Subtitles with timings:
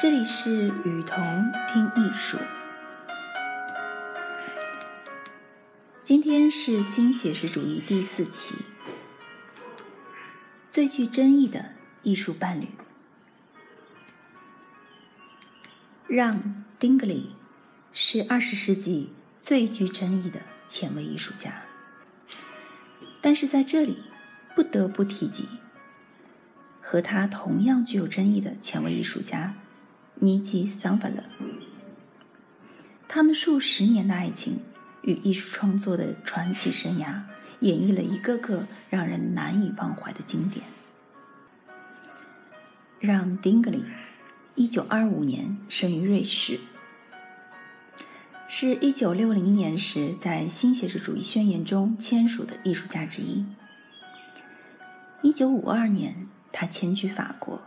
[0.00, 2.38] 这里是雨桐听艺术。
[6.02, 8.54] 今天是新写实主义第四期，
[10.70, 12.68] 最具争议的艺术伴侣。
[16.06, 16.36] 让·
[16.78, 17.36] 丁格里
[17.92, 21.64] 是二十世纪最具争议的前卫艺术家，
[23.20, 23.98] 但是在这里
[24.56, 25.46] 不得不提及
[26.80, 29.56] 和他同样具有争议的前卫艺术家
[30.20, 31.24] 尼基·桑法勒。
[33.08, 34.60] 他们数十年的爱情
[35.02, 37.22] 与艺术创作的传奇生涯，
[37.60, 40.64] 演绎了一个个让人难以忘怀的经典。
[43.00, 43.82] 让·丁格里。
[44.56, 46.60] 一九二五年生于瑞士，
[48.46, 53.46] 是一九六零年时在新写实主义宣言中签署的艺术家之一。
[55.22, 57.62] 一九五二年，他迁居法国。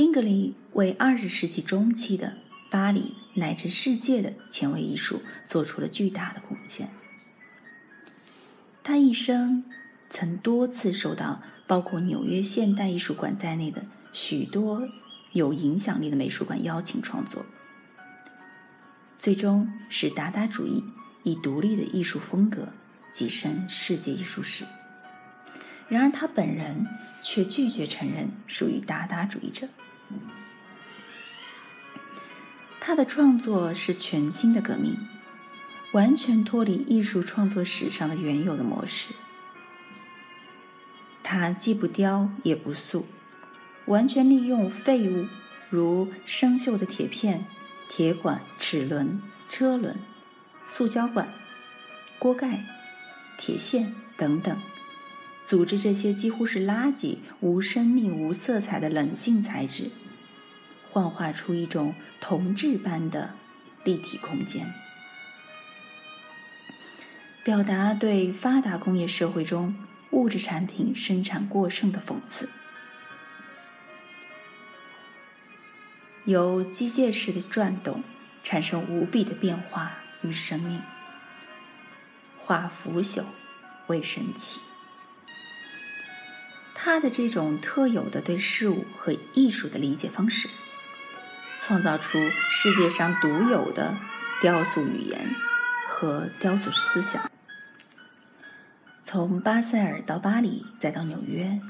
[0.00, 2.38] 丁格里为二十世纪中期的
[2.70, 6.88] 巴黎乃至世界的前卫艺术做出了巨大的贡献。
[8.82, 9.62] 他一生
[10.08, 13.84] 曾多次受到包括纽约现代艺术馆在内的。
[14.10, 14.88] 许多
[15.32, 17.44] 有影响力的美术馆邀请创作，
[19.18, 20.82] 最终使达达主义
[21.24, 22.70] 以独立的艺术风格
[23.12, 24.64] 跻身世界艺术史。
[25.90, 26.86] 然而，他本人
[27.22, 29.68] 却拒绝承认属于达达主义者。
[32.80, 34.96] 他的创作是全新的革命，
[35.92, 39.14] 完全脱离艺术创作史上的原有的模式。
[41.22, 43.06] 他既不雕也不塑。
[43.86, 45.26] 完全利用废物，
[45.68, 47.44] 如生锈的铁片、
[47.88, 49.96] 铁管、齿轮、车轮、
[50.68, 51.32] 塑胶管、
[52.18, 52.64] 锅盖、
[53.36, 54.56] 铁线等等，
[55.50, 59.90] 组织这些几乎是垃圾、无生命、无色彩的冷性材质，
[60.92, 63.34] 幻化出一种铜质般的
[63.82, 64.72] 立体空间，
[67.42, 69.74] 表达对发达工业社会中
[70.12, 72.48] 物质产品生产过剩的讽刺。
[76.26, 78.04] 由机械式的转动
[78.44, 80.80] 产生无比的变化与生命，
[82.38, 83.24] 化腐朽
[83.88, 84.60] 为神奇。
[86.82, 90.48] 他的这种特有的对事物和艺术的理解方式，
[91.60, 92.18] 创造出
[92.50, 93.98] 世界上独有的
[94.40, 95.28] 雕塑语言
[95.86, 97.30] 和雕塑思想。
[99.04, 101.60] 从巴塞尔到巴黎，再到纽约，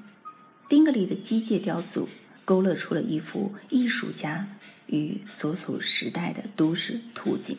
[0.69, 2.09] 丁格里的机械雕塑。
[2.43, 4.49] 勾勒出了一幅艺术家
[4.87, 7.57] 与所处时代的都市图景。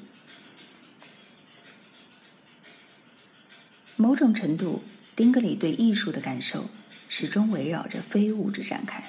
[3.96, 4.84] 某种程度，
[5.16, 6.66] 丁格里对艺术的感受
[7.12, 9.04] 始终围绕着非物质展开，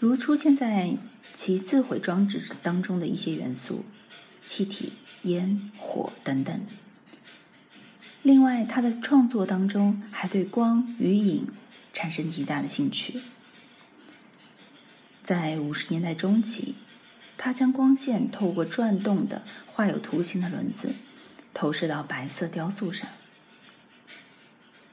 [0.00, 0.96] 如出现在
[1.34, 3.84] 其自毁装置当中的一些元素，
[4.40, 6.58] 气体、烟、火等等。
[8.22, 11.46] 另外，他的创作当中还对光与影
[11.92, 13.20] 产生极大的兴趣。
[15.22, 16.74] 在五十年代中期，
[17.36, 20.94] 他将光线透过转动的画有图形的轮子
[21.52, 23.06] 投射到白色雕塑上。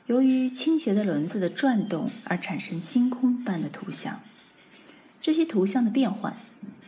[0.06, 4.19] 由于倾斜的轮子的转动而产生星空般的图像，
[5.22, 6.36] 这些图像的变换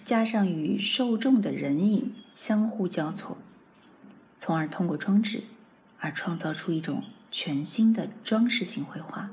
[0.04, 3.38] 加上与受众的人影相互交错，
[4.38, 5.44] 从而通过装置
[6.00, 9.30] 而创造出一种全新的装饰性绘画。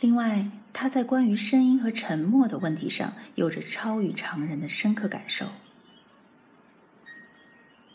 [0.00, 5.46] 另外，他在关于声音和沉默的问题上有着超于常人的深刻感受。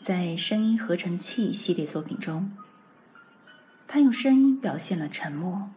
[0.00, 2.52] 在声音合成器系列作品中，
[3.92, 5.68] 他用声音表现了沉默，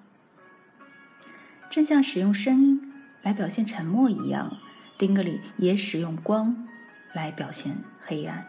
[1.71, 2.93] 正像使用声音
[3.23, 4.59] 来表现沉默一样，
[4.99, 6.67] 丁格里也使用光
[7.11, 7.75] 来表现
[8.05, 8.45] 黑暗。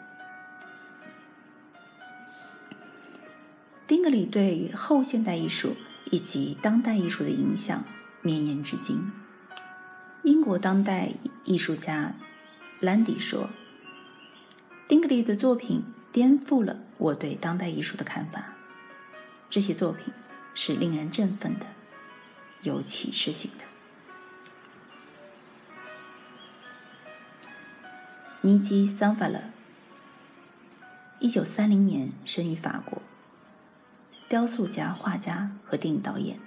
[3.87, 5.75] 丁格里对后现代艺术。
[6.11, 7.83] 以及当代艺术的影响
[8.23, 9.10] 绵延至今。
[10.22, 11.15] 英国当代
[11.45, 12.15] 艺术家
[12.78, 13.49] 兰迪说
[14.87, 15.83] ：“丁格里的作品
[16.13, 18.53] 颠覆了我对当代艺术的看法。
[19.54, 20.12] 这些作品
[20.53, 21.66] 是令人振奋的，
[22.62, 23.65] 有启示性的。”
[28.42, 29.53] 尼基·桑法勒，
[31.21, 33.01] 一九三零年生于法国。
[34.28, 36.41] 雕塑家、画家和电影导演。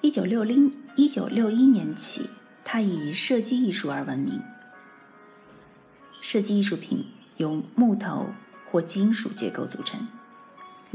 [0.00, 2.30] 一九六零一九六一年起，
[2.64, 4.42] 他以设计艺术而闻名。
[6.20, 7.06] 设计艺术品
[7.36, 8.30] 由木头
[8.68, 10.08] 或金属结构组成，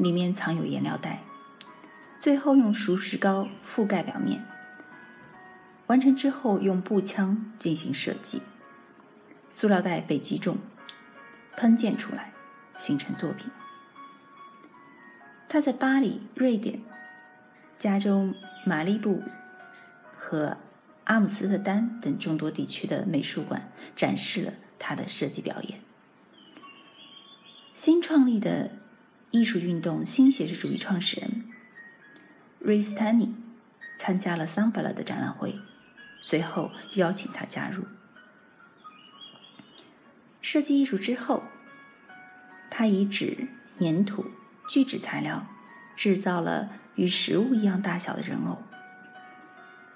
[0.02, 1.22] 里面藏有颜料袋，
[2.18, 4.44] 最后用熟石膏覆盖表面，
[5.86, 8.42] 完成之后用步枪进行射击，
[9.52, 10.58] 塑料袋被击中，
[11.56, 12.34] 喷溅出来，
[12.78, 13.52] 形成作品。
[15.48, 16.82] 他在巴黎、瑞典、
[17.78, 18.34] 加州、
[18.66, 19.22] 马利布
[20.18, 20.58] 和
[21.04, 25.80] 阿姆斯特丹等众多地区的美术馆展示了他的设计表演。
[27.76, 28.72] 新创立的
[29.32, 31.46] 艺术运动新写实主义创始人
[32.60, 33.34] 瑞斯坦尼
[33.98, 35.60] 参加了桑巴拉的展览会，
[36.22, 37.86] 随后邀请他加入。
[40.42, 41.44] 设计艺术之后，
[42.70, 43.48] 他以纸、
[43.80, 44.26] 粘土。
[44.70, 45.46] 聚酯材料
[45.98, 48.64] 制造了与食物一样大小的人偶，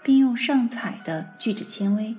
[0.04, 2.18] 并用上彩的聚酯纤维、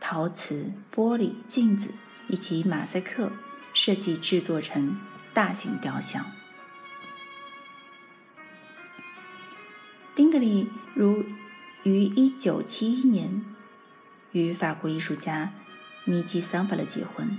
[0.00, 1.92] 陶瓷、玻璃、镜子
[2.28, 3.30] 以及马赛克
[3.74, 4.98] 设计制作成
[5.34, 6.24] 大型雕像。
[10.32, 11.26] 格里如
[11.82, 13.44] 于1971年
[14.30, 15.52] 与法国艺术家
[16.06, 17.36] 尼基桑法勒结婚。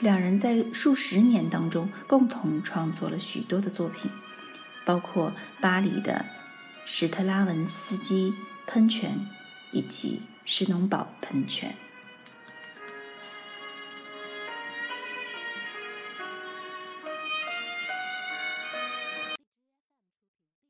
[0.00, 4.10] 两人在数十年当中共同创作了许多的作品，
[4.84, 6.26] 包括巴黎的
[6.84, 8.34] 史特拉文斯基
[8.66, 9.24] 喷泉
[9.70, 11.76] 以及施农堡喷泉。